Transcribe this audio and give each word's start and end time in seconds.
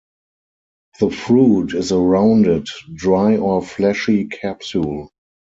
The 0.99 1.11
fruit 1.11 1.75
is 1.75 1.91
a 1.91 1.99
rounded, 1.99 2.65
dry 2.95 3.37
or 3.37 3.61
fleshy 3.61 4.25
capsule. 4.25 5.11